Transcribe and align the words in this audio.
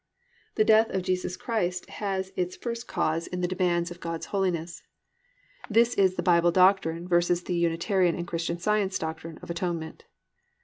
The 0.55 0.63
death 0.63 0.89
of 0.89 1.03
Jesus 1.03 1.37
Christ 1.37 1.87
has 2.01 2.33
its 2.35 2.55
first 2.57 2.87
cause 2.87 3.27
in 3.27 3.41
the 3.41 3.47
demands 3.47 3.91
of 3.91 3.99
God's 3.99 4.25
holiness. 4.25 4.81
This 5.69 5.93
is 5.93 6.15
the 6.15 6.23
Bible 6.23 6.49
doctrine 6.51 7.07
versus 7.07 7.43
the 7.43 7.53
Unitarian 7.53 8.15
and 8.15 8.25
Christian 8.25 8.57
Science 8.57 8.97
doctrine 8.97 9.37
of 9.43 9.51
atonement. 9.51 10.05